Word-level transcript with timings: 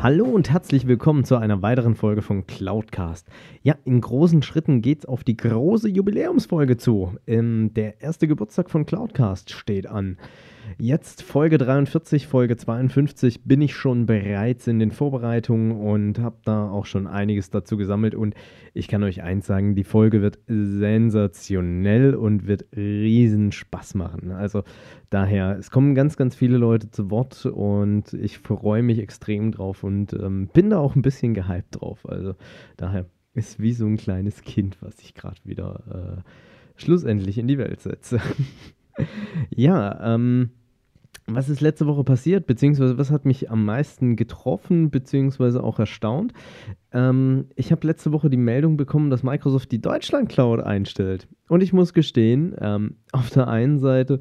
Hallo 0.00 0.26
und 0.26 0.48
herzlich 0.48 0.86
willkommen 0.86 1.24
zu 1.24 1.34
einer 1.34 1.60
weiteren 1.60 1.96
Folge 1.96 2.22
von 2.22 2.46
Cloudcast. 2.46 3.26
Ja, 3.64 3.74
in 3.84 4.00
großen 4.00 4.42
Schritten 4.42 4.80
geht's 4.80 5.04
auf 5.04 5.24
die 5.24 5.36
große 5.36 5.88
Jubiläumsfolge 5.88 6.76
zu. 6.76 7.16
Ähm, 7.26 7.74
der 7.74 8.00
erste 8.00 8.28
Geburtstag 8.28 8.70
von 8.70 8.86
Cloudcast 8.86 9.50
steht 9.50 9.88
an. 9.88 10.16
Jetzt 10.76 11.22
Folge 11.22 11.56
43, 11.56 12.26
Folge 12.26 12.56
52 12.56 13.44
bin 13.44 13.62
ich 13.62 13.74
schon 13.74 14.06
bereits 14.06 14.66
in 14.66 14.78
den 14.78 14.90
Vorbereitungen 14.90 15.72
und 15.72 16.18
habe 16.18 16.36
da 16.44 16.68
auch 16.70 16.84
schon 16.84 17.06
einiges 17.06 17.50
dazu 17.50 17.76
gesammelt. 17.76 18.14
Und 18.14 18.34
ich 18.74 18.88
kann 18.88 19.02
euch 19.02 19.22
eins 19.22 19.46
sagen, 19.46 19.74
die 19.74 19.84
Folge 19.84 20.20
wird 20.20 20.38
sensationell 20.46 22.14
und 22.14 22.46
wird 22.46 22.66
riesen 22.76 23.52
Spaß 23.52 23.94
machen. 23.94 24.30
Also 24.32 24.64
daher, 25.10 25.56
es 25.58 25.70
kommen 25.70 25.94
ganz, 25.94 26.16
ganz 26.16 26.34
viele 26.34 26.58
Leute 26.58 26.90
zu 26.90 27.10
Wort 27.10 27.46
und 27.46 28.12
ich 28.12 28.38
freue 28.38 28.82
mich 28.82 28.98
extrem 28.98 29.52
drauf 29.52 29.84
und 29.84 30.12
ähm, 30.12 30.48
bin 30.52 30.70
da 30.70 30.78
auch 30.78 30.94
ein 30.94 31.02
bisschen 31.02 31.34
gehypt 31.34 31.80
drauf. 31.80 32.08
Also 32.08 32.34
daher 32.76 33.06
ist 33.34 33.60
wie 33.60 33.72
so 33.72 33.86
ein 33.86 33.96
kleines 33.96 34.42
Kind, 34.42 34.76
was 34.80 34.98
ich 35.00 35.14
gerade 35.14 35.40
wieder 35.44 36.20
äh, 36.26 36.80
schlussendlich 36.80 37.38
in 37.38 37.48
die 37.48 37.58
Welt 37.58 37.80
setze. 37.80 38.20
ja, 39.50 40.14
ähm, 40.14 40.50
was 41.28 41.48
ist 41.48 41.60
letzte 41.60 41.86
Woche 41.86 42.04
passiert, 42.04 42.46
beziehungsweise 42.46 42.98
was 42.98 43.10
hat 43.10 43.24
mich 43.24 43.50
am 43.50 43.64
meisten 43.64 44.16
getroffen, 44.16 44.90
beziehungsweise 44.90 45.62
auch 45.62 45.78
erstaunt? 45.78 46.32
Ähm, 46.92 47.46
ich 47.54 47.70
habe 47.70 47.86
letzte 47.86 48.12
Woche 48.12 48.30
die 48.30 48.38
Meldung 48.38 48.76
bekommen, 48.76 49.10
dass 49.10 49.22
Microsoft 49.22 49.70
die 49.70 49.80
Deutschland 49.80 50.28
Cloud 50.28 50.60
einstellt. 50.60 51.28
Und 51.48 51.62
ich 51.62 51.72
muss 51.72 51.92
gestehen, 51.92 52.56
ähm, 52.60 52.96
auf 53.12 53.30
der 53.30 53.48
einen 53.48 53.78
Seite 53.78 54.20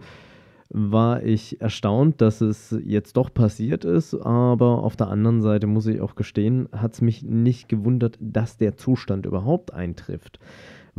war 0.70 1.24
ich 1.24 1.62
erstaunt, 1.62 2.20
dass 2.20 2.42
es 2.42 2.76
jetzt 2.84 3.16
doch 3.16 3.34
passiert 3.34 3.86
ist, 3.86 4.14
aber 4.14 4.84
auf 4.84 4.98
der 4.98 5.08
anderen 5.08 5.42
Seite 5.42 5.66
muss 5.66 5.88
ich 5.88 6.02
auch 6.02 6.16
gestehen, 6.16 6.68
hat 6.74 6.94
es 6.94 7.02
mich 7.02 7.24
nicht 7.24 7.70
gewundert, 7.70 8.18
dass 8.20 8.58
der 8.58 8.76
Zustand 8.76 9.26
überhaupt 9.26 9.74
eintrifft 9.74 10.40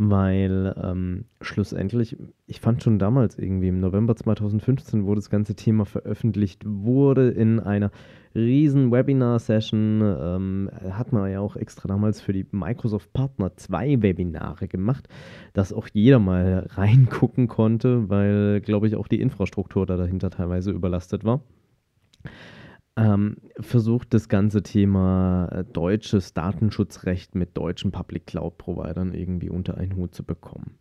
weil 0.00 0.74
ähm, 0.80 1.24
schlussendlich, 1.40 2.16
ich 2.46 2.60
fand 2.60 2.84
schon 2.84 3.00
damals 3.00 3.36
irgendwie 3.36 3.66
im 3.66 3.80
November 3.80 4.14
2015, 4.14 5.04
wo 5.04 5.14
das 5.16 5.28
ganze 5.28 5.56
Thema 5.56 5.84
veröffentlicht 5.86 6.62
wurde, 6.64 7.30
in 7.30 7.58
einer 7.58 7.90
riesen 8.32 8.92
Webinar-Session, 8.92 10.00
ähm, 10.02 10.70
hat 10.90 11.12
man 11.12 11.28
ja 11.32 11.40
auch 11.40 11.56
extra 11.56 11.88
damals 11.88 12.20
für 12.20 12.32
die 12.32 12.46
Microsoft 12.52 13.12
Partner 13.12 13.56
zwei 13.56 14.00
Webinare 14.00 14.68
gemacht, 14.68 15.08
dass 15.52 15.72
auch 15.72 15.88
jeder 15.92 16.20
mal 16.20 16.68
reingucken 16.70 17.48
konnte, 17.48 18.08
weil, 18.08 18.60
glaube 18.60 18.86
ich, 18.86 18.94
auch 18.94 19.08
die 19.08 19.20
Infrastruktur 19.20 19.84
da 19.84 19.96
dahinter 19.96 20.30
teilweise 20.30 20.70
überlastet 20.70 21.24
war 21.24 21.40
ähm, 22.98 23.36
versucht, 23.60 24.12
das 24.12 24.28
ganze 24.28 24.62
Thema 24.62 25.48
äh, 25.52 25.64
deutsches 25.64 26.34
Datenschutzrecht 26.34 27.34
mit 27.34 27.56
deutschen 27.56 27.92
Public 27.92 28.26
Cloud 28.26 28.58
Providern 28.58 29.14
irgendwie 29.14 29.50
unter 29.50 29.76
einen 29.78 29.96
Hut 29.96 30.14
zu 30.14 30.24
bekommen. 30.24 30.78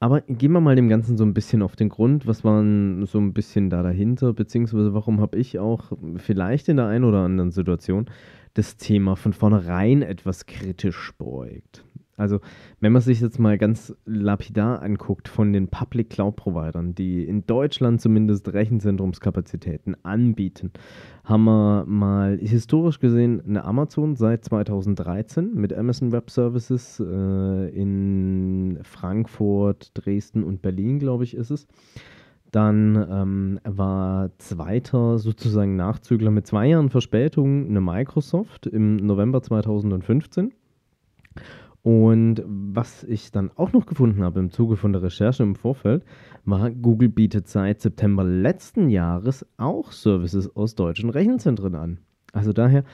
Aber 0.00 0.20
gehen 0.22 0.52
wir 0.52 0.60
mal 0.60 0.76
dem 0.76 0.88
Ganzen 0.88 1.16
so 1.16 1.24
ein 1.24 1.34
bisschen 1.34 1.62
auf 1.62 1.76
den 1.76 1.88
Grund. 1.88 2.26
Was 2.26 2.44
war 2.44 2.60
so 3.06 3.18
ein 3.18 3.32
bisschen 3.32 3.70
da 3.70 3.82
dahinter? 3.82 4.32
Beziehungsweise 4.32 4.92
warum 4.92 5.20
habe 5.20 5.38
ich 5.38 5.58
auch 5.58 5.92
vielleicht 6.16 6.68
in 6.68 6.76
der 6.76 6.86
einen 6.86 7.04
oder 7.04 7.20
anderen 7.20 7.52
Situation 7.52 8.06
das 8.54 8.76
Thema 8.76 9.16
von 9.16 9.32
vornherein 9.32 10.02
etwas 10.02 10.46
kritisch 10.46 11.12
beäugt? 11.16 11.84
Also, 12.16 12.40
wenn 12.80 12.92
man 12.92 13.02
sich 13.02 13.20
jetzt 13.20 13.38
mal 13.38 13.58
ganz 13.58 13.94
lapidar 14.04 14.82
anguckt 14.82 15.28
von 15.28 15.52
den 15.52 15.68
Public 15.68 16.10
Cloud 16.10 16.36
Providern, 16.36 16.94
die 16.94 17.24
in 17.24 17.46
Deutschland 17.46 18.00
zumindest 18.00 18.52
Rechenzentrumskapazitäten 18.52 19.96
anbieten, 20.04 20.70
haben 21.24 21.44
wir 21.44 21.84
mal 21.86 22.38
historisch 22.38 23.00
gesehen 23.00 23.42
eine 23.46 23.64
Amazon 23.64 24.14
seit 24.14 24.44
2013 24.44 25.54
mit 25.54 25.72
Amazon 25.72 26.12
Web 26.12 26.30
Services 26.30 27.00
äh, 27.00 27.68
in 27.70 28.78
Frankfurt, 28.82 29.90
Dresden 29.94 30.44
und 30.44 30.62
Berlin, 30.62 30.98
glaube 30.98 31.24
ich, 31.24 31.34
ist 31.34 31.50
es. 31.50 31.66
Dann 32.52 32.94
ähm, 33.10 33.60
war 33.64 34.30
zweiter 34.38 35.18
sozusagen 35.18 35.74
Nachzügler 35.74 36.30
mit 36.30 36.46
zwei 36.46 36.68
Jahren 36.68 36.88
Verspätung 36.88 37.66
eine 37.68 37.80
Microsoft 37.80 38.68
im 38.68 38.94
November 38.94 39.42
2015. 39.42 40.52
Und 41.84 42.42
was 42.46 43.04
ich 43.04 43.30
dann 43.30 43.50
auch 43.56 43.74
noch 43.74 43.84
gefunden 43.84 44.24
habe 44.24 44.40
im 44.40 44.50
Zuge 44.50 44.76
von 44.76 44.94
der 44.94 45.02
Recherche 45.02 45.42
im 45.42 45.54
Vorfeld, 45.54 46.02
war, 46.46 46.70
Google 46.70 47.10
bietet 47.10 47.46
seit 47.46 47.82
September 47.82 48.24
letzten 48.24 48.88
Jahres 48.88 49.44
auch 49.58 49.92
Services 49.92 50.56
aus 50.56 50.76
deutschen 50.76 51.10
Rechenzentren 51.10 51.74
an. 51.74 51.98
Also 52.32 52.54
daher, 52.54 52.84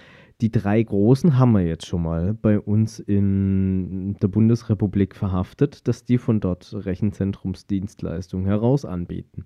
die 0.40 0.50
drei 0.50 0.82
großen 0.82 1.38
haben 1.38 1.52
wir 1.52 1.64
jetzt 1.64 1.86
schon 1.86 2.02
mal 2.02 2.34
bei 2.34 2.58
uns 2.58 2.98
in 2.98 4.16
der 4.20 4.26
Bundesrepublik 4.26 5.14
verhaftet, 5.14 5.86
dass 5.86 6.04
die 6.04 6.18
von 6.18 6.40
dort 6.40 6.74
Rechenzentrumsdienstleistungen 6.74 8.46
heraus 8.46 8.84
anbieten. 8.84 9.44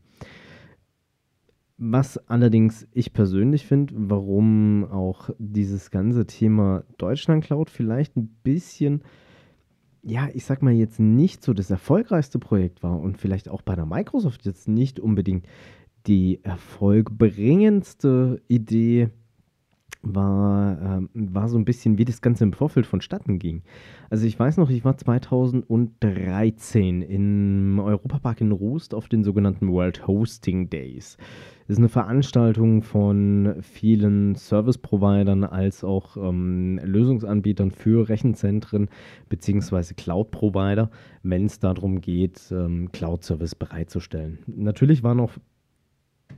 Was 1.77 2.17
allerdings 2.31 2.89
ich 2.93 3.13
persönlich 3.13 3.67
finde, 3.67 3.93
warum 3.95 4.85
auch 4.91 5.29
dieses 5.39 5.91
ganze 5.91 6.27
Thema 6.27 6.85
Deutschland 6.97 7.45
Cloud 7.45 7.69
vielleicht 7.69 8.17
ein 8.17 8.35
bisschen 8.43 9.03
ja, 10.05 10.29
ich 10.35 10.45
sag 10.45 10.63
mal 10.63 10.73
jetzt 10.73 11.01
nicht 11.01 11.43
so 11.43 11.55
das 11.55 11.71
erfolgreichste 11.71 12.39
Projekt 12.39 12.83
war 12.83 13.01
und 13.01 13.19
vielleicht 13.19 13.49
auch 13.49 13.63
bei 13.63 13.75
der 13.75 13.87
Microsoft 13.87 14.45
jetzt 14.45 14.69
nicht 14.69 15.01
unbedingt 15.01 15.47
die 16.07 16.45
erfolgbringendste 16.45 18.43
Idee 18.47 19.09
war, 20.05 20.81
ähm, 20.81 21.09
war 21.15 21.49
so 21.49 21.59
ein 21.59 21.65
bisschen, 21.65 21.99
wie 21.99 22.05
das 22.05 22.21
Ganze 22.21 22.45
im 22.45 22.53
Vorfeld 22.53 22.87
vonstatten 22.87 23.39
ging. 23.39 23.63
Also 24.11 24.27
ich 24.27 24.39
weiß 24.39 24.59
noch, 24.59 24.71
ich 24.71 24.85
war 24.85 24.97
2013 24.97 27.03
im 27.03 27.81
Europapark 27.81 28.41
in 28.41 28.53
Rust 28.53 28.95
auf 28.95 29.09
den 29.09 29.25
sogenannten 29.25 29.73
World 29.73 30.07
Hosting 30.07 30.71
Days. 30.71 31.17
Das 31.67 31.77
ist 31.77 31.79
eine 31.79 31.89
Veranstaltung 31.89 32.83
von 32.83 33.55
vielen 33.63 34.35
Service-Providern 34.35 35.45
als 35.45 35.83
auch 35.83 36.19
ähm, 36.19 36.79
Lösungsanbietern 36.85 37.71
für 37.71 38.11
Rechenzentren 38.11 38.91
bzw. 39.31 39.95
Cloud-Provider, 39.95 40.91
wenn 41.23 41.47
es 41.47 41.61
darum 41.61 42.03
geht, 42.03 42.53
ähm, 42.53 42.93
Cloud-Service 42.93 43.55
bereitzustellen. 43.55 44.41
Natürlich 44.47 45.03
waren 45.03 45.21
auch 45.21 45.33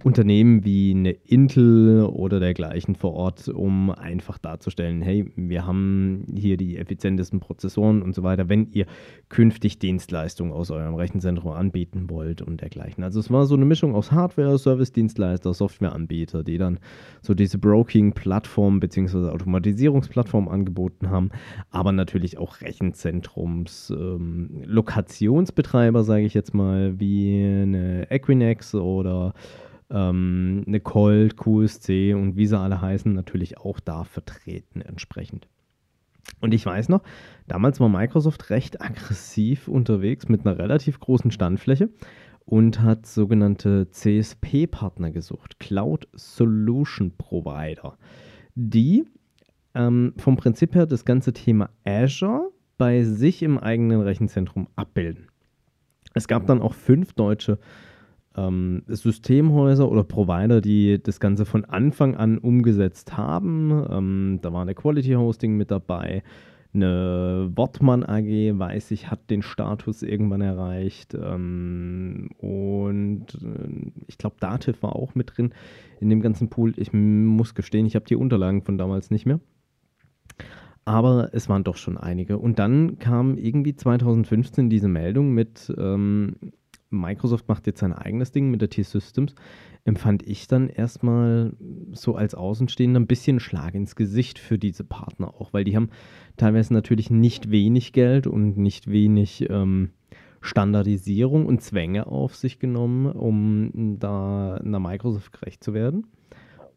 Unternehmen 0.05 0.65
wie 0.65 0.93
eine 0.93 1.11
Intel 1.11 2.05
oder 2.05 2.41
dergleichen 2.41 2.95
vor 2.95 3.15
Ort, 3.15 3.49
um 3.49 3.91
einfach 3.91 4.39
darzustellen, 4.39 5.03
hey, 5.03 5.31
wir 5.37 5.67
haben 5.67 6.27
hier 6.34 6.57
die 6.57 6.77
effizientesten 6.77 7.41
Prozessoren 7.41 8.03
und 8.03 8.15
so 8.15 8.23
weiter, 8.23 8.49
wenn 8.49 8.69
ihr 8.73 8.87
künftig 9.29 9.79
Dienstleistungen 9.79 10.53
aus 10.53 10.71
eurem 10.71 10.95
Rechenzentrum 10.95 11.53
anbieten 11.53 12.09
wollt 12.09 12.43
und 12.43 12.61
dergleichen. 12.61 13.05
Also 13.05 13.21
es 13.21 13.31
war 13.31 13.47
so 13.47 13.55
eine 13.55 13.65
Mischung 13.65 13.95
aus 13.95 14.12
Hardware, 14.12 14.59
Service-Dienstleister, 14.59 15.53
Softwareanbieter, 15.55 16.43
die 16.43 16.59
dann 16.59 16.79
so 17.23 17.35
diese 17.35 17.59
Broking-Plattform 17.59 18.81
bzw. 18.81 19.31
Automatisierungsplattform 19.31 20.49
angeboten 20.49 21.11
haben, 21.11 21.31
aber 21.70 21.93
natürlich 21.93 22.38
auch 22.38 22.61
Rechenzentrums, 22.61 23.91
ähm, 23.91 24.62
Lokationsbetreiber, 24.65 26.05
sage 26.05 26.25
ich 26.25 26.35
jetzt 26.35 26.55
mal, 26.55 26.99
wie 27.00 27.44
eine 27.44 28.11
Equinix 28.11 28.75
oder 28.75 29.35
ähm, 29.91 30.65
eine 30.67 30.81
Colt, 30.81 31.37
QSC 31.37 32.15
und 32.15 32.37
wie 32.37 32.47
sie 32.47 32.59
alle 32.59 32.81
heißen, 32.81 33.12
natürlich 33.12 33.59
auch 33.59 33.81
da 33.81 34.05
vertreten 34.05 34.81
entsprechend. 34.81 35.49
Und 36.41 36.55
ich 36.55 36.67
weiß 36.67 36.88
noch, 36.88 37.03
damals 37.47 37.81
war 37.81 37.88
Microsoft 37.88 38.50
recht 38.50 38.81
aggressiv 38.83 39.69
unterwegs 39.69 40.29
mit 40.29 40.47
einer 40.47 40.59
relativ 40.59 41.00
großen 41.00 41.31
Standfläche 41.31 41.88
und 42.44 42.81
hat 42.81 43.06
sogenannte 43.06 43.91
CSP-Partner 43.91 45.11
gesucht, 45.11 45.59
Cloud 45.59 46.09
Solution 46.15 47.12
Provider, 47.17 47.97
die 48.55 49.05
ähm, 49.75 50.15
vom 50.17 50.37
Prinzip 50.37 50.75
her 50.75 50.87
das 50.87 51.05
ganze 51.05 51.32
Thema 51.32 51.71
Azure 51.85 52.50
bei 52.79 53.03
sich 53.03 53.43
im 53.43 53.59
eigenen 53.59 54.00
Rechenzentrum 54.00 54.69
abbilden. 54.77 55.29
Es 56.15 56.29
gab 56.29 56.47
dann 56.47 56.62
auch 56.62 56.75
fünf 56.75 57.12
deutsche 57.12 57.59
ähm, 58.37 58.83
Systemhäuser 58.87 59.91
oder 59.91 60.05
Provider, 60.05 60.61
die 60.61 61.03
das 61.03 61.21
Ganze 61.21 61.44
von 61.44 61.65
Anfang 61.65 62.17
an 62.17 62.38
umgesetzt 62.38 63.17
haben. 63.17 63.87
Ähm, 63.91 64.38
da 64.43 64.53
war 64.53 64.62
eine 64.62 64.75
Quality 64.75 65.12
Hosting 65.12 65.56
mit 65.56 65.71
dabei. 65.71 66.23
Eine 66.75 67.50
Wortmann 67.55 68.05
AG, 68.05 68.59
weiß 68.59 68.91
ich, 68.91 69.11
hat 69.11 69.31
den 69.31 69.41
Status 69.41 70.03
irgendwann 70.03 70.43
erreicht. 70.43 71.15
Ähm, 71.15 72.29
und 72.38 73.27
äh, 73.43 73.93
ich 74.06 74.19
glaube, 74.19 74.37
Dativ 74.41 74.82
war 74.82 74.94
auch 74.94 75.15
mit 75.15 75.37
drin 75.37 75.55
in 76.00 76.11
dem 76.11 76.21
ganzen 76.21 76.50
Pool. 76.50 76.75
Ich 76.77 76.93
muss 76.93 77.55
gestehen, 77.55 77.87
ich 77.87 77.94
habe 77.94 78.05
die 78.05 78.17
Unterlagen 78.17 78.62
von 78.62 78.77
damals 78.77 79.11
nicht 79.11 79.25
mehr. 79.25 79.41
Aber 80.85 81.31
es 81.32 81.49
waren 81.49 81.65
doch 81.65 81.77
schon 81.77 81.97
einige. 81.97 82.39
Und 82.39 82.59
dann 82.59 82.99
kam 82.99 83.39
irgendwie 83.39 83.75
2015 83.75 84.71
diese 84.71 84.87
Meldung 84.87 85.32
mit, 85.32 85.75
ähm, 85.77 86.37
Microsoft 86.91 87.49
macht 87.49 87.67
jetzt 87.67 87.81
sein 87.81 87.93
eigenes 87.93 88.33
Ding 88.33 88.50
mit 88.50 88.61
der 88.61 88.71
T-Systems, 88.71 89.35
empfand 89.85 90.27
ich 90.27 90.47
dann 90.47 90.69
erstmal 90.69 91.55
so 91.93 92.15
als 92.15 92.35
Außenstehender 92.35 93.00
ein 93.00 93.06
bisschen 93.06 93.41
Schlag 93.41 93.75
ins 93.75 93.97
Gesicht 93.97 94.38
für 94.38 94.59
diese 94.59 94.85
Partner 94.85 95.35
auch, 95.35 95.53
weil 95.53 95.65
die 95.65 95.77
haben 95.77 95.91
teilweise 96.37 96.73
natürlich 96.73 97.11
nicht 97.11 97.50
wenig 97.50 97.93
Geld 97.93 98.27
und 98.27 98.56
nicht 98.56 98.91
wenig 98.91 99.49
ähm, 99.50 99.91
Standardisierung 100.41 101.47
und 101.47 101.61
Zwänge 101.62 102.06
auf 102.06 102.37
sich 102.37 102.59
genommen, 102.59 103.06
um 103.06 103.97
da 103.99 104.55
einer 104.55 104.81
Microsoft 104.81 105.32
gerecht 105.32 105.65
zu 105.65 105.75
werden. 105.75 106.06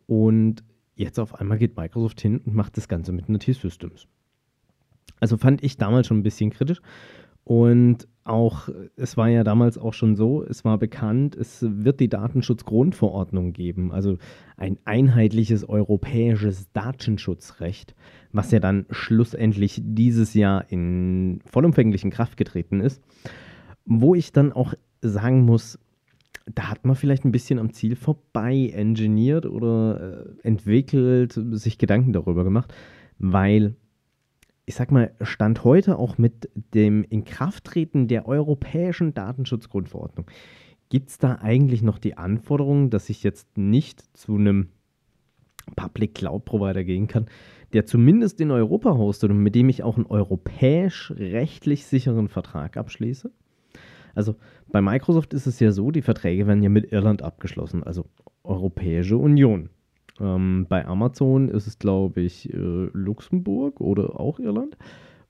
Und 0.07 0.63
jetzt 0.95 1.19
auf 1.19 1.35
einmal 1.35 1.59
geht 1.59 1.77
Microsoft 1.77 2.19
hin 2.19 2.39
und 2.39 2.55
macht 2.55 2.77
das 2.77 2.87
Ganze 2.87 3.11
mit 3.11 3.29
einer 3.29 3.39
T-Systems. 3.39 4.07
Also 5.19 5.37
fand 5.37 5.63
ich 5.63 5.77
damals 5.77 6.07
schon 6.07 6.19
ein 6.19 6.23
bisschen 6.23 6.49
kritisch. 6.49 6.81
Und 7.43 8.07
auch, 8.29 8.69
es 8.95 9.17
war 9.17 9.27
ja 9.27 9.43
damals 9.43 9.77
auch 9.77 9.93
schon 9.93 10.15
so, 10.15 10.43
es 10.43 10.63
war 10.63 10.77
bekannt, 10.77 11.35
es 11.35 11.65
wird 11.67 11.99
die 11.99 12.09
Datenschutzgrundverordnung 12.09 13.53
geben, 13.53 13.91
also 13.91 14.17
ein 14.55 14.77
einheitliches 14.85 15.67
europäisches 15.67 16.71
Datenschutzrecht, 16.71 17.95
was 18.31 18.51
ja 18.51 18.59
dann 18.59 18.85
schlussendlich 18.91 19.81
dieses 19.83 20.33
Jahr 20.33 20.71
in 20.71 21.41
vollumfänglichen 21.45 22.11
Kraft 22.11 22.37
getreten 22.37 22.79
ist, 22.79 23.01
wo 23.85 24.15
ich 24.15 24.31
dann 24.31 24.53
auch 24.53 24.73
sagen 25.01 25.41
muss, 25.41 25.79
da 26.53 26.69
hat 26.69 26.85
man 26.85 26.95
vielleicht 26.95 27.25
ein 27.25 27.31
bisschen 27.31 27.59
am 27.59 27.73
Ziel 27.73 27.95
vorbei 27.95 28.71
engineert 28.73 29.45
oder 29.45 30.35
äh, 30.43 30.47
entwickelt, 30.47 31.39
sich 31.51 31.77
Gedanken 31.77 32.13
darüber 32.13 32.43
gemacht, 32.43 32.73
weil 33.17 33.75
ich 34.69 34.75
sag 34.75 34.91
mal, 34.91 35.11
Stand 35.21 35.63
heute 35.63 35.97
auch 35.97 36.19
mit 36.19 36.47
dem 36.75 37.03
Inkrafttreten 37.03 38.07
der 38.07 38.27
europäischen 38.27 39.15
Datenschutzgrundverordnung, 39.15 40.27
gibt 40.89 41.09
es 41.09 41.17
da 41.17 41.39
eigentlich 41.41 41.81
noch 41.81 41.97
die 41.97 42.19
Anforderung, 42.19 42.91
dass 42.91 43.09
ich 43.09 43.23
jetzt 43.23 43.57
nicht 43.57 44.15
zu 44.15 44.35
einem 44.35 44.69
Public 45.75 46.13
Cloud 46.13 46.45
Provider 46.45 46.83
gehen 46.83 47.07
kann, 47.07 47.25
der 47.73 47.87
zumindest 47.87 48.39
in 48.41 48.51
Europa 48.51 48.93
hostet 48.95 49.31
und 49.31 49.41
mit 49.41 49.55
dem 49.55 49.69
ich 49.69 49.81
auch 49.81 49.97
einen 49.97 50.05
europäisch 50.05 51.13
rechtlich 51.17 51.87
sicheren 51.87 52.27
Vertrag 52.27 52.77
abschließe? 52.77 53.31
Also 54.13 54.35
bei 54.67 54.83
Microsoft 54.83 55.33
ist 55.33 55.47
es 55.47 55.59
ja 55.59 55.71
so, 55.71 55.89
die 55.89 56.03
Verträge 56.03 56.45
werden 56.45 56.61
ja 56.61 56.69
mit 56.69 56.91
Irland 56.91 57.23
abgeschlossen, 57.23 57.83
also 57.83 58.05
Europäische 58.43 59.17
Union. 59.17 59.71
Ähm, 60.19 60.65
bei 60.67 60.85
Amazon 60.85 61.49
ist 61.49 61.67
es, 61.67 61.79
glaube 61.79 62.21
ich, 62.21 62.53
äh, 62.53 62.57
Luxemburg 62.93 63.81
oder 63.81 64.19
auch 64.19 64.39
Irland. 64.39 64.77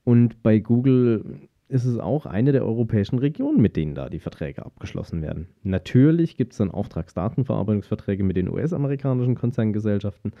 Und 0.04 0.42
bei 0.42 0.58
Google 0.58 1.48
ist 1.68 1.84
es 1.84 1.98
auch 1.98 2.26
eine 2.26 2.52
der 2.52 2.64
europäischen 2.64 3.18
Regionen, 3.18 3.60
mit 3.60 3.76
denen 3.76 3.94
da 3.94 4.08
die 4.08 4.18
Verträge 4.18 4.66
abgeschlossen 4.66 5.22
werden. 5.22 5.46
Natürlich 5.62 6.36
gibt 6.36 6.52
es 6.52 6.58
dann 6.58 6.70
Auftragsdatenverarbeitungsverträge 6.70 8.24
mit 8.24 8.36
den 8.36 8.48
US-amerikanischen 8.48 9.36
Konzerngesellschaften, 9.36 10.32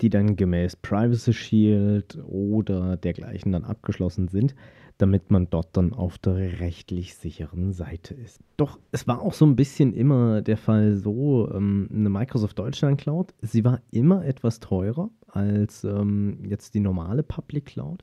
die 0.00 0.08
dann 0.08 0.36
gemäß 0.36 0.76
Privacy 0.76 1.32
Shield 1.32 2.18
oder 2.26 2.96
dergleichen 2.96 3.52
dann 3.52 3.64
abgeschlossen 3.64 4.28
sind 4.28 4.54
damit 4.98 5.30
man 5.30 5.48
dort 5.48 5.76
dann 5.76 5.92
auf 5.92 6.18
der 6.18 6.60
rechtlich 6.60 7.14
sicheren 7.14 7.72
Seite 7.72 8.14
ist. 8.14 8.40
Doch 8.56 8.78
es 8.90 9.06
war 9.06 9.22
auch 9.22 9.32
so 9.32 9.46
ein 9.46 9.56
bisschen 9.56 9.94
immer 9.94 10.42
der 10.42 10.56
Fall 10.56 10.96
so, 10.96 11.50
ähm, 11.52 11.88
eine 11.92 12.10
Microsoft 12.10 12.58
Deutschland 12.58 13.00
Cloud, 13.00 13.32
sie 13.40 13.64
war 13.64 13.80
immer 13.92 14.24
etwas 14.24 14.60
teurer 14.60 15.10
als 15.28 15.84
ähm, 15.84 16.44
jetzt 16.44 16.74
die 16.74 16.80
normale 16.80 17.22
Public 17.22 17.66
Cloud. 17.66 18.02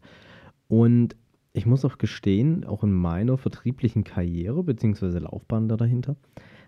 Und 0.68 1.16
ich 1.52 1.66
muss 1.66 1.86
auch 1.86 1.98
gestehen, 1.98 2.66
auch 2.66 2.84
in 2.84 2.94
meiner 2.94 3.38
vertrieblichen 3.38 4.04
Karriere 4.04 4.64
bzw. 4.64 5.20
Laufbahn 5.20 5.68
da 5.68 5.78
dahinter, 5.78 6.16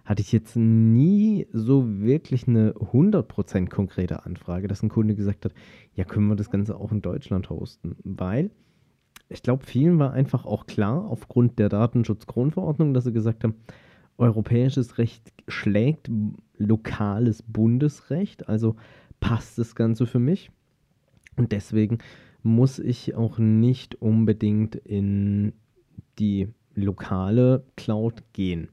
hatte 0.06 0.22
ich 0.22 0.32
jetzt 0.32 0.56
nie 0.56 1.48
so 1.52 2.00
wirklich 2.00 2.48
eine 2.48 2.74
100% 2.74 3.70
konkrete 3.70 4.26
Anfrage, 4.26 4.68
dass 4.68 4.84
ein 4.84 4.90
Kunde 4.90 5.16
gesagt 5.16 5.46
hat, 5.46 5.54
ja, 5.94 6.06
können 6.06 6.28
wir 6.28 6.36
das 6.36 6.50
Ganze 6.50 6.78
auch 6.78 6.92
in 6.92 7.02
Deutschland 7.02 7.50
hosten, 7.50 7.98
weil 8.04 8.52
ich 9.30 9.44
glaube, 9.44 9.66
vielen 9.66 10.00
war 10.00 10.14
einfach 10.14 10.46
auch 10.46 10.68
klar, 10.68 11.06
aufgrund 11.06 11.60
der 11.60 11.70
Datenschutzgrundverordnung, 11.70 12.94
dass 12.94 13.04
sie 13.04 13.14
gesagt 13.14 13.44
haben, 13.44 13.56
europäisches 14.18 14.98
Recht 14.98 15.32
schlägt 15.48 16.10
lokales 16.58 17.44
Bundesrecht, 17.44 18.48
also 18.50 18.76
passt 19.20 19.58
das 19.58 19.76
Ganze 19.76 20.06
für 20.06 20.20
mich. 20.20 20.50
Und 21.36 21.52
deswegen 21.52 22.00
muss 22.42 22.80
ich 22.80 23.16
auch 23.16 23.38
nicht 23.38 23.96
unbedingt 24.02 24.76
in 24.76 25.54
die 26.18 26.48
lokale 26.74 27.64
Cloud 27.76 28.24
gehen. 28.34 28.70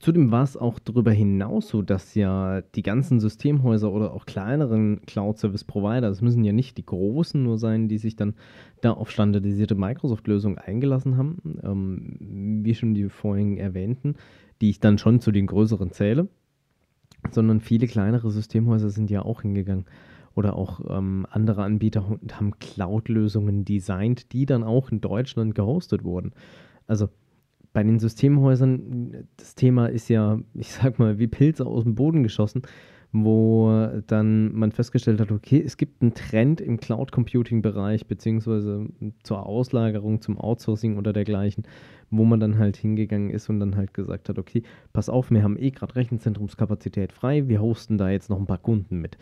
Zudem 0.00 0.30
war 0.30 0.42
es 0.42 0.56
auch 0.56 0.78
darüber 0.78 1.12
hinaus 1.12 1.68
so, 1.68 1.82
dass 1.82 2.14
ja 2.14 2.62
die 2.74 2.82
ganzen 2.82 3.20
Systemhäuser 3.20 3.92
oder 3.92 4.12
auch 4.12 4.26
kleineren 4.26 5.00
Cloud-Service-Provider, 5.06 6.08
das 6.08 6.20
müssen 6.20 6.44
ja 6.44 6.52
nicht 6.52 6.76
die 6.78 6.86
großen 6.86 7.42
nur 7.42 7.58
sein, 7.58 7.88
die 7.88 7.98
sich 7.98 8.16
dann 8.16 8.34
da 8.80 8.92
auf 8.92 9.10
standardisierte 9.10 9.74
Microsoft-Lösungen 9.74 10.58
eingelassen 10.58 11.16
haben, 11.16 11.58
ähm, 11.62 12.62
wie 12.64 12.74
schon 12.74 12.94
die 12.94 13.08
vorhin 13.08 13.56
erwähnten, 13.56 14.16
die 14.60 14.70
ich 14.70 14.80
dann 14.80 14.98
schon 14.98 15.20
zu 15.20 15.32
den 15.32 15.46
größeren 15.46 15.92
zähle, 15.92 16.28
sondern 17.30 17.60
viele 17.60 17.86
kleinere 17.86 18.30
Systemhäuser 18.30 18.90
sind 18.90 19.10
ja 19.10 19.22
auch 19.22 19.42
hingegangen 19.42 19.86
oder 20.34 20.56
auch 20.56 20.80
ähm, 20.88 21.26
andere 21.30 21.62
Anbieter 21.62 22.18
haben 22.32 22.58
Cloud-Lösungen 22.58 23.64
designt, 23.64 24.32
die 24.32 24.46
dann 24.46 24.64
auch 24.64 24.90
in 24.90 25.00
Deutschland 25.00 25.54
gehostet 25.54 26.04
wurden. 26.04 26.32
Also 26.86 27.08
bei 27.74 27.82
den 27.82 27.98
Systemhäusern, 27.98 29.26
das 29.36 29.54
Thema 29.54 29.86
ist 29.86 30.08
ja, 30.08 30.38
ich 30.54 30.72
sag 30.72 30.98
mal, 30.98 31.18
wie 31.18 31.26
Pilze 31.26 31.66
aus 31.66 31.82
dem 31.82 31.96
Boden 31.96 32.22
geschossen, 32.22 32.62
wo 33.12 33.88
dann 34.06 34.54
man 34.54 34.72
festgestellt 34.72 35.20
hat, 35.20 35.30
okay, 35.30 35.62
es 35.64 35.76
gibt 35.76 36.00
einen 36.00 36.14
Trend 36.14 36.60
im 36.60 36.78
Cloud 36.78 37.12
Computing 37.12 37.62
Bereich, 37.62 38.06
beziehungsweise 38.06 38.88
zur 39.22 39.46
Auslagerung, 39.46 40.20
zum 40.20 40.38
Outsourcing 40.38 40.96
oder 40.96 41.12
dergleichen, 41.12 41.64
wo 42.10 42.24
man 42.24 42.40
dann 42.40 42.58
halt 42.58 42.76
hingegangen 42.76 43.30
ist 43.30 43.48
und 43.48 43.60
dann 43.60 43.76
halt 43.76 43.92
gesagt 43.92 44.28
hat, 44.28 44.38
okay, 44.38 44.62
pass 44.92 45.08
auf, 45.08 45.30
wir 45.30 45.42
haben 45.42 45.58
eh 45.58 45.70
gerade 45.70 45.96
Rechenzentrumskapazität 45.96 47.12
frei, 47.12 47.48
wir 47.48 47.60
hosten 47.60 47.98
da 47.98 48.08
jetzt 48.08 48.30
noch 48.30 48.38
ein 48.38 48.46
paar 48.46 48.58
Kunden 48.58 49.00
mit. 49.00 49.18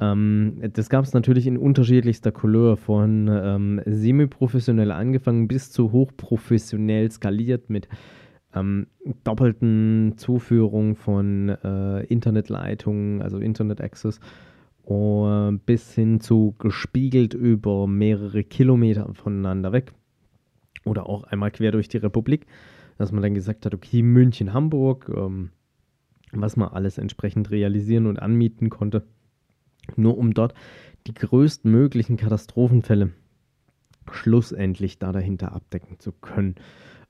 Ähm, 0.00 0.60
das 0.72 0.88
gab 0.88 1.04
es 1.04 1.12
natürlich 1.12 1.46
in 1.46 1.58
unterschiedlichster 1.58 2.32
Couleur, 2.32 2.76
von 2.76 3.28
ähm, 3.30 3.80
semi-professionell 3.84 4.92
angefangen 4.92 5.48
bis 5.48 5.72
zu 5.72 5.92
hochprofessionell 5.92 7.10
skaliert 7.10 7.68
mit 7.68 7.88
ähm, 8.54 8.86
doppelten 9.24 10.14
Zuführung 10.16 10.94
von 10.94 11.48
äh, 11.48 12.04
Internetleitungen, 12.04 13.22
also 13.22 13.38
Internet 13.38 13.80
Access, 13.80 14.20
uh, 14.86 15.52
bis 15.66 15.94
hin 15.94 16.20
zu 16.20 16.54
gespiegelt 16.58 17.34
über 17.34 17.86
mehrere 17.86 18.44
Kilometer 18.44 19.12
voneinander 19.14 19.72
weg 19.72 19.92
oder 20.84 21.08
auch 21.08 21.24
einmal 21.24 21.50
quer 21.50 21.72
durch 21.72 21.88
die 21.88 21.98
Republik, 21.98 22.46
dass 22.96 23.12
man 23.12 23.22
dann 23.22 23.34
gesagt 23.34 23.66
hat, 23.66 23.74
okay, 23.74 24.02
München, 24.02 24.54
Hamburg, 24.54 25.10
ähm, 25.14 25.50
was 26.32 26.56
man 26.56 26.68
alles 26.68 26.98
entsprechend 26.98 27.50
realisieren 27.50 28.06
und 28.06 28.20
anmieten 28.20 28.70
konnte 28.70 29.02
nur 29.96 30.18
um 30.18 30.34
dort 30.34 30.54
die 31.06 31.14
größtmöglichen 31.14 32.16
Katastrophenfälle 32.16 33.10
schlussendlich 34.10 34.98
da 34.98 35.12
dahinter 35.12 35.52
abdecken 35.52 35.98
zu 35.98 36.12
können. 36.12 36.56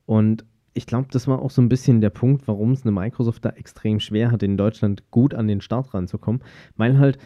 Und 0.07 0.45
ich 0.79 0.87
glaube, 0.87 1.09
das 1.11 1.27
war 1.27 1.43
auch 1.43 1.51
so 1.51 1.61
ein 1.61 1.69
bisschen 1.69 2.01
der 2.01 2.11
Punkt, 2.11 2.47
warum 2.47 2.71
es 2.71 2.83
eine 2.83 2.93
Microsoft 2.93 3.45
da 3.45 3.51
extrem 3.51 3.99
schwer 3.99 4.31
hat, 4.31 4.45
in 4.45 4.57
Deutschland 4.57 5.11
gut 5.11 5.35
an 5.35 5.49
den 5.49 5.61
Start 5.61 5.93
ranzukommen, 5.93 6.41
weil 6.77 6.99
halt 6.99 7.19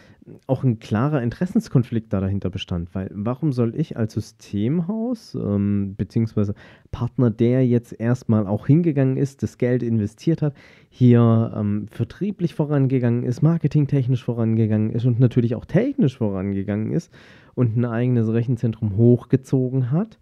auch 0.47 0.63
ein 0.63 0.79
klarer 0.79 1.21
Interessenskonflikt 1.21 2.11
da 2.11 2.19
dahinter 2.19 2.49
bestand. 2.49 2.95
Weil 2.95 3.11
warum 3.13 3.51
soll 3.53 3.75
ich 3.75 3.95
als 3.95 4.13
Systemhaus, 4.13 5.35
ähm, 5.35 5.93
beziehungsweise 5.95 6.55
Partner, 6.91 7.29
der 7.29 7.65
jetzt 7.67 7.93
erstmal 7.99 8.47
auch 8.47 8.65
hingegangen 8.65 9.17
ist, 9.17 9.43
das 9.43 9.59
Geld 9.59 9.83
investiert 9.83 10.41
hat, 10.41 10.55
hier 10.89 11.53
ähm, 11.55 11.87
vertrieblich 11.89 12.55
vorangegangen 12.55 13.23
ist, 13.23 13.43
marketingtechnisch 13.43 14.23
vorangegangen 14.23 14.89
ist 14.89 15.05
und 15.05 15.19
natürlich 15.19 15.53
auch 15.53 15.65
technisch 15.65 16.17
vorangegangen 16.17 16.91
ist 16.91 17.13
und 17.53 17.77
ein 17.77 17.85
eigenes 17.85 18.31
Rechenzentrum 18.33 18.97
hochgezogen 18.97 19.91
hat, 19.91 20.17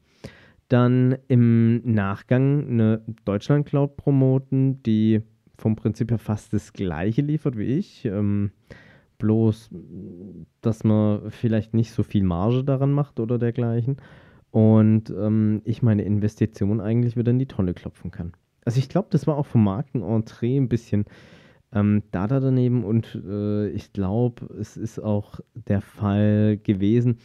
dann 0.72 1.18
im 1.28 1.82
Nachgang 1.84 2.68
eine 2.68 3.01
Deutschland 3.25 3.66
Cloud 3.66 3.98
promoten, 3.98 4.82
die 4.84 5.22
vom 5.58 5.75
Prinzip 5.75 6.12
her 6.12 6.18
fast 6.18 6.54
das 6.54 6.74
gleiche 6.74 7.22
liefert 7.22 7.58
wie 7.58 7.66
ich. 7.66 8.06
Ähm, 8.06 8.51
bloß, 9.18 9.70
dass 10.62 10.84
man 10.84 11.30
vielleicht 11.30 11.74
nicht 11.74 11.92
so 11.92 12.04
viel 12.04 12.24
Marge 12.24 12.63
daran 12.63 12.92
macht 12.92 13.20
oder 13.20 13.38
dergleichen. 13.38 13.98
Und 14.50 15.10
ähm, 15.12 15.62
ich 15.66 15.84
meine 15.84 16.04
Investition 16.04 16.82
eigentlich 16.82 17.16
wieder 17.16 17.32
in 17.32 17.40
die 17.40 17.48
Tonne 17.48 17.74
klopfen 17.74 18.10
kann. 18.10 18.34
Also 18.66 18.80
ich 18.80 18.90
glaube, 18.90 19.10
das 19.12 19.28
war 19.28 19.38
auch 19.38 19.46
vom 19.46 19.63
Markenentree 19.63 20.58
ein 20.58 20.70
bisschen 20.70 21.06
ähm, 21.74 22.04
da 22.12 22.28
daneben 22.28 22.84
und 22.84 23.16
äh, 23.25 23.70
ich 23.70 23.94
glaube, 23.94 24.46
es 24.60 24.78
ist 24.78 25.00
auch 25.00 25.40
der 25.54 25.82
Fall 25.82 26.58
gewesen, 26.58 27.18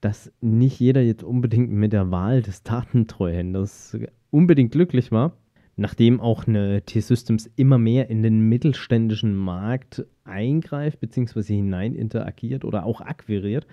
dass 0.00 0.32
nicht 0.40 0.80
jeder 0.80 1.02
jetzt 1.02 1.22
unbedingt 1.22 1.70
mit 1.70 1.92
der 1.92 2.10
Wahl 2.10 2.42
des 2.42 2.62
Datentreuhänders 2.62 3.98
unbedingt 4.30 4.72
glücklich 4.72 5.12
war, 5.12 5.36
nachdem 5.76 6.20
auch 6.20 6.46
eine 6.46 6.82
T-Systems 6.82 7.50
immer 7.56 7.78
mehr 7.78 8.10
in 8.10 8.22
den 8.22 8.48
mittelständischen 8.48 9.34
Markt 9.34 10.04
eingreift 10.24 11.00
bzw. 11.00 11.54
hinein 11.54 11.94
interagiert 11.94 12.64
oder 12.64 12.84
auch 12.84 13.00
akquiriert, 13.00 13.66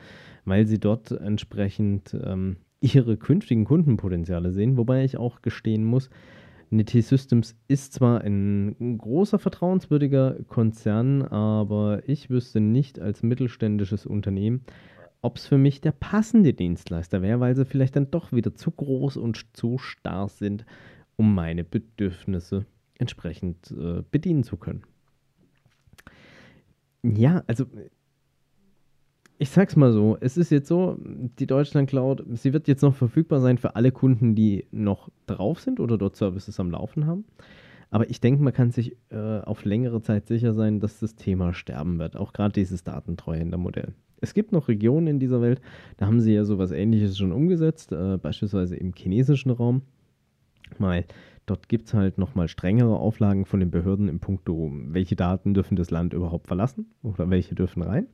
weil 0.45 0.67
sie 0.67 0.79
dort 0.79 1.11
entsprechend 1.11 2.15
ähm, 2.23 2.57
ihre 2.79 3.17
künftigen 3.17 3.65
Kundenpotenziale 3.65 4.51
sehen, 4.51 4.77
wobei 4.77 5.03
ich 5.03 5.17
auch 5.17 5.41
gestehen 5.41 5.83
muss, 5.83 6.09
NT 6.69 7.01
Systems 7.01 7.55
ist 7.69 7.93
zwar 7.93 8.21
ein 8.21 8.97
großer 8.97 9.39
vertrauenswürdiger 9.39 10.37
Konzern, 10.47 11.21
aber 11.21 12.01
ich 12.07 12.29
wüsste 12.29 12.59
nicht 12.59 12.99
als 12.99 13.23
mittelständisches 13.23 14.05
Unternehmen, 14.05 14.61
ob 15.21 15.37
es 15.37 15.47
für 15.47 15.57
mich 15.57 15.81
der 15.81 15.91
passende 15.91 16.53
Dienstleister 16.53 17.21
wäre, 17.21 17.39
weil 17.39 17.55
sie 17.55 17.65
vielleicht 17.65 17.95
dann 17.95 18.11
doch 18.11 18.31
wieder 18.31 18.55
zu 18.55 18.71
groß 18.71 19.17
und 19.17 19.45
zu 19.55 19.77
starr 19.77 20.29
sind, 20.29 20.65
um 21.15 21.33
meine 21.33 21.63
Bedürfnisse 21.63 22.65
entsprechend 22.97 23.71
äh, 23.71 24.03
bedienen 24.09 24.43
zu 24.43 24.57
können. 24.57 24.83
Ja, 27.03 27.43
also 27.47 27.65
ich 29.39 29.49
sag's 29.49 29.75
mal 29.75 29.91
so, 29.93 30.17
es 30.19 30.37
ist 30.37 30.49
jetzt 30.49 30.67
so, 30.67 30.97
die 30.99 31.45
Deutschland 31.45 31.89
Cloud, 31.89 32.23
sie 32.33 32.53
wird 32.53 32.67
jetzt 32.67 32.81
noch 32.81 32.95
verfügbar 32.95 33.39
sein 33.39 33.57
für 33.57 33.75
alle 33.75 33.91
Kunden, 33.91 34.33
die 34.35 34.65
noch 34.71 35.09
drauf 35.27 35.59
sind 35.59 35.79
oder 35.79 35.97
dort 35.97 36.15
Services 36.15 36.59
am 36.59 36.71
Laufen 36.71 37.05
haben. 37.05 37.25
Aber 37.89 38.09
ich 38.09 38.19
denke, 38.19 38.43
man 38.43 38.53
kann 38.53 38.71
sich 38.71 38.97
äh, 39.09 39.39
auf 39.39 39.63
längere 39.63 40.01
Zeit 40.01 40.27
sicher 40.27 40.53
sein, 40.53 40.79
dass 40.79 40.99
das 40.99 41.15
Thema 41.15 41.53
sterben 41.53 41.99
wird. 41.99 42.17
Auch 42.17 42.33
gerade 42.33 42.53
dieses 42.53 42.83
Datentreuhändermodell. 42.83 43.93
Es 44.21 44.33
gibt 44.33 44.51
noch 44.51 44.67
Regionen 44.67 45.07
in 45.07 45.19
dieser 45.19 45.41
Welt, 45.41 45.61
da 45.97 46.07
haben 46.07 46.19
sie 46.19 46.33
ja 46.33 46.43
sowas 46.43 46.71
ähnliches 46.71 47.17
schon 47.17 47.31
umgesetzt, 47.31 47.91
äh, 47.91 48.17
beispielsweise 48.17 48.75
im 48.75 48.93
chinesischen 48.93 49.51
Raum. 49.51 49.83
Mal, 50.79 51.05
dort 51.45 51.69
gibt 51.69 51.87
es 51.87 51.93
halt 51.93 52.17
nochmal 52.17 52.47
strengere 52.47 52.97
Auflagen 52.97 53.45
von 53.45 53.59
den 53.59 53.71
Behörden 53.71 54.09
im 54.09 54.19
Punkto, 54.19 54.71
welche 54.71 55.15
Daten 55.15 55.53
dürfen 55.53 55.75
das 55.75 55.91
Land 55.91 56.13
überhaupt 56.13 56.47
verlassen 56.47 56.87
oder 57.03 57.29
welche 57.29 57.55
dürfen 57.55 57.83
rein. 57.83 58.07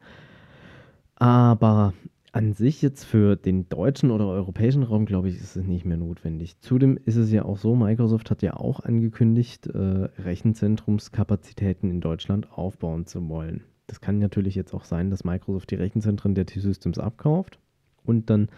Aber 1.15 1.93
an 2.33 2.53
sich 2.53 2.81
jetzt 2.81 3.03
für 3.03 3.36
den 3.36 3.69
deutschen 3.69 4.10
oder 4.10 4.27
europäischen 4.27 4.83
Raum, 4.83 5.05
glaube 5.05 5.29
ich, 5.29 5.36
ist 5.36 5.55
es 5.55 5.63
nicht 5.63 5.86
mehr 5.86 5.98
notwendig. 5.98 6.60
Zudem 6.60 6.98
ist 7.05 7.15
es 7.15 7.31
ja 7.31 7.45
auch 7.45 7.57
so, 7.57 7.75
Microsoft 7.75 8.31
hat 8.31 8.41
ja 8.41 8.57
auch 8.57 8.79
angekündigt, 8.79 9.67
äh, 9.67 9.77
Rechenzentrumskapazitäten 9.77 11.91
in 11.91 12.01
Deutschland 12.01 12.51
aufbauen 12.51 13.05
zu 13.05 13.29
wollen. 13.29 13.63
Das 13.87 14.01
kann 14.01 14.19
natürlich 14.19 14.55
jetzt 14.55 14.73
auch 14.73 14.85
sein, 14.85 15.09
dass 15.09 15.23
Microsoft 15.23 15.71
die 15.71 15.75
Rechenzentren 15.75 16.35
der 16.35 16.45
T-Systems 16.45 16.99
abkauft 16.99 17.59
und 18.03 18.29
dann 18.29 18.49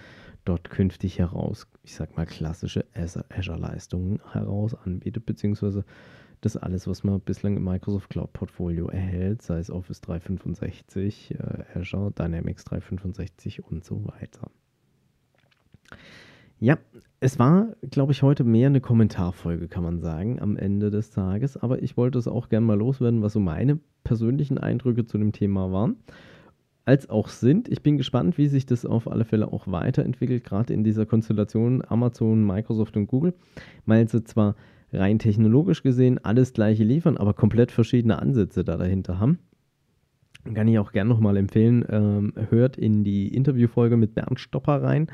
dort 0.44 0.70
künftig 0.70 1.20
heraus, 1.20 1.68
ich 1.84 1.96
sag 1.96 2.16
mal, 2.16 2.26
klassische 2.26 2.86
Azure-Leistungen 2.94 4.22
heraus 4.32 4.76
anbietet, 4.76 5.26
beziehungsweise 5.26 5.84
das 6.42 6.58
alles, 6.58 6.88
was 6.88 7.04
man 7.04 7.20
bislang 7.22 7.58
im 7.58 7.64
Microsoft 7.64 8.10
Cloud 8.10 8.32
Portfolio 8.34 8.88
erhält, 8.88 9.42
sei 9.42 9.58
es 9.58 9.72
Office 9.72 10.02
365, 10.02 11.32
äh, 11.32 11.64
Azure, 11.74 12.12
Dynamics 12.12 12.64
365 12.66 13.64
und 13.64 13.84
so 13.84 14.06
weiter. 14.06 14.52
Ja, 16.60 16.78
es 17.20 17.38
war, 17.38 17.76
glaube 17.90 18.12
ich, 18.14 18.24
heute 18.24 18.44
mehr 18.44 18.68
eine 18.68 18.82
Kommentarfolge, 18.82 19.68
kann 19.68 19.84
man 19.84 20.00
sagen, 20.00 20.42
am 20.42 20.58
Ende 20.58 20.90
des 20.90 21.10
Tages. 21.10 21.58
Aber 21.58 21.82
ich 21.84 21.98
wollte 21.98 22.18
es 22.18 22.28
auch 22.28 22.50
gerne 22.50 22.66
mal 22.66 22.78
loswerden, 22.78 23.22
was 23.22 23.34
so 23.34 23.40
meine 23.40 23.80
persönlichen 24.04 24.58
Eindrücke 24.58 25.06
zu 25.06 25.18
dem 25.18 25.32
Thema 25.32 25.72
waren. 25.72 25.98
Als 26.86 27.10
auch 27.10 27.30
sind. 27.30 27.68
Ich 27.68 27.82
bin 27.82 27.98
gespannt, 27.98 28.38
wie 28.38 28.48
sich 28.48 28.68
das 28.68 28.86
auf 28.86 29.10
alle 29.10 29.26
Fälle 29.26 29.52
auch 29.52 29.68
weiterentwickelt, 29.68 30.44
gerade 30.44 30.72
in 30.72 30.84
dieser 30.84 31.08
Konstellation 31.08 31.84
Amazon, 31.88 32.46
Microsoft 32.46 32.96
und 32.96 33.08
Google, 33.08 33.34
weil 33.88 34.08
sie 34.08 34.24
zwar 34.24 34.56
rein 34.94 35.18
technologisch 35.18 35.82
gesehen 35.82 36.24
alles 36.24 36.54
gleiche 36.54 36.84
liefern, 36.84 37.18
aber 37.18 37.34
komplett 37.34 37.72
verschiedene 37.72 38.22
Ansätze 38.22 38.64
da 38.64 38.78
dahinter 38.78 39.20
haben. 39.20 39.40
Kann 40.54 40.68
ich 40.68 40.78
auch 40.78 40.92
gerne 40.92 41.10
nochmal 41.10 41.38
empfehlen, 41.38 41.84
ähm, 41.90 42.34
hört 42.50 42.78
in 42.78 43.04
die 43.04 43.34
Interviewfolge 43.34 43.98
mit 43.98 44.14
Bernd 44.14 44.40
Stopper 44.40 44.84
rein 44.84 45.08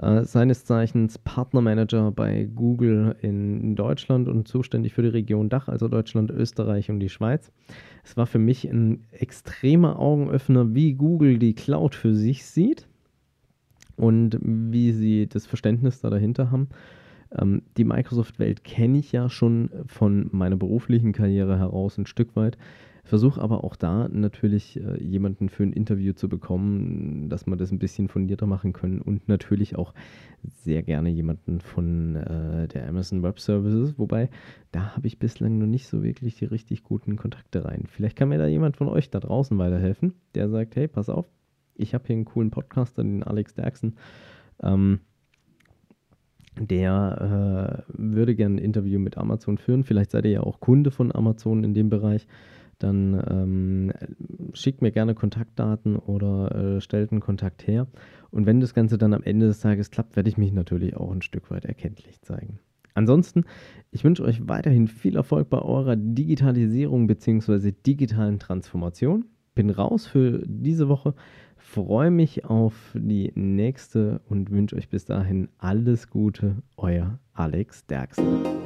äh, 0.00 0.24
seines 0.24 0.64
Zeichens 0.64 1.18
Partnermanager 1.18 2.10
bei 2.10 2.48
Google 2.54 3.16
in 3.22 3.76
Deutschland 3.76 4.28
und 4.28 4.46
zuständig 4.46 4.92
für 4.92 5.02
die 5.02 5.08
Region 5.08 5.48
Dach, 5.48 5.68
also 5.68 5.88
Deutschland, 5.88 6.30
Österreich 6.30 6.90
und 6.90 7.00
die 7.00 7.08
Schweiz. 7.08 7.50
Es 8.04 8.16
war 8.16 8.26
für 8.26 8.38
mich 8.38 8.64
ein 8.64 9.04
extremer 9.12 9.98
Augenöffner, 9.98 10.74
wie 10.74 10.94
Google 10.94 11.38
die 11.38 11.54
Cloud 11.54 11.94
für 11.94 12.14
sich 12.14 12.44
sieht 12.44 12.86
und 13.96 14.38
wie 14.42 14.92
sie 14.92 15.28
das 15.28 15.46
Verständnis 15.46 16.00
da 16.00 16.10
dahinter 16.10 16.50
haben. 16.50 16.68
Ähm, 17.36 17.62
die 17.78 17.84
Microsoft-Welt 17.84 18.64
kenne 18.64 18.98
ich 18.98 19.12
ja 19.12 19.30
schon 19.30 19.70
von 19.86 20.28
meiner 20.30 20.56
beruflichen 20.56 21.12
Karriere 21.12 21.58
heraus 21.58 21.96
ein 21.96 22.06
Stück 22.06 22.36
weit. 22.36 22.58
Versuche 23.06 23.40
aber 23.40 23.62
auch 23.62 23.76
da 23.76 24.08
natürlich 24.08 24.80
äh, 24.80 25.00
jemanden 25.00 25.48
für 25.48 25.62
ein 25.62 25.72
Interview 25.72 26.12
zu 26.12 26.28
bekommen, 26.28 27.28
dass 27.28 27.46
wir 27.46 27.56
das 27.56 27.70
ein 27.70 27.78
bisschen 27.78 28.08
fundierter 28.08 28.46
machen 28.46 28.72
können 28.72 29.00
und 29.00 29.28
natürlich 29.28 29.76
auch 29.76 29.94
sehr 30.42 30.82
gerne 30.82 31.08
jemanden 31.08 31.60
von 31.60 32.16
äh, 32.16 32.66
der 32.66 32.88
Amazon 32.88 33.22
Web 33.22 33.38
Services, 33.38 33.96
wobei 33.96 34.28
da 34.72 34.96
habe 34.96 35.06
ich 35.06 35.20
bislang 35.20 35.56
noch 35.58 35.68
nicht 35.68 35.86
so 35.86 36.02
wirklich 36.02 36.34
die 36.34 36.46
richtig 36.46 36.82
guten 36.82 37.14
Kontakte 37.14 37.64
rein. 37.64 37.84
Vielleicht 37.86 38.16
kann 38.16 38.28
mir 38.28 38.38
da 38.38 38.48
jemand 38.48 38.76
von 38.76 38.88
euch 38.88 39.08
da 39.08 39.20
draußen 39.20 39.56
weiterhelfen, 39.56 40.14
der 40.34 40.48
sagt, 40.48 40.74
hey, 40.74 40.88
pass 40.88 41.08
auf, 41.08 41.30
ich 41.76 41.94
habe 41.94 42.04
hier 42.08 42.16
einen 42.16 42.24
coolen 42.24 42.50
Podcaster, 42.50 43.04
den 43.04 43.22
Alex 43.22 43.54
Derksen. 43.54 43.94
Ähm, 44.60 44.98
der 46.58 47.84
äh, 47.86 47.92
würde 47.96 48.34
gerne 48.34 48.56
ein 48.56 48.64
Interview 48.64 48.98
mit 48.98 49.16
Amazon 49.16 49.58
führen. 49.58 49.84
Vielleicht 49.84 50.10
seid 50.10 50.24
ihr 50.24 50.30
ja 50.32 50.40
auch 50.40 50.58
Kunde 50.58 50.90
von 50.90 51.14
Amazon 51.14 51.62
in 51.62 51.74
dem 51.74 51.90
Bereich 51.90 52.26
dann 52.78 53.22
ähm, 53.28 53.92
schickt 54.52 54.82
mir 54.82 54.92
gerne 54.92 55.14
Kontaktdaten 55.14 55.96
oder 55.96 56.76
äh, 56.76 56.80
stellt 56.80 57.10
einen 57.10 57.20
Kontakt 57.20 57.66
her. 57.66 57.86
Und 58.30 58.46
wenn 58.46 58.60
das 58.60 58.74
Ganze 58.74 58.98
dann 58.98 59.14
am 59.14 59.22
Ende 59.22 59.46
des 59.46 59.60
Tages 59.60 59.90
klappt, 59.90 60.16
werde 60.16 60.28
ich 60.28 60.36
mich 60.36 60.52
natürlich 60.52 60.96
auch 60.96 61.10
ein 61.10 61.22
Stück 61.22 61.50
weit 61.50 61.64
erkenntlich 61.64 62.20
zeigen. 62.22 62.58
Ansonsten, 62.94 63.44
ich 63.90 64.04
wünsche 64.04 64.24
euch 64.24 64.48
weiterhin 64.48 64.88
viel 64.88 65.16
Erfolg 65.16 65.50
bei 65.50 65.58
eurer 65.58 65.96
Digitalisierung 65.96 67.06
bzw. 67.06 67.72
digitalen 67.72 68.38
Transformation. 68.38 69.26
Bin 69.54 69.70
raus 69.70 70.06
für 70.06 70.42
diese 70.46 70.88
Woche, 70.88 71.14
freue 71.56 72.10
mich 72.10 72.46
auf 72.46 72.74
die 72.94 73.32
nächste 73.34 74.20
und 74.28 74.50
wünsche 74.50 74.76
euch 74.76 74.88
bis 74.88 75.04
dahin 75.04 75.48
alles 75.58 76.08
Gute. 76.08 76.62
Euer 76.76 77.18
Alex 77.34 77.86
Derksen. 77.86 78.65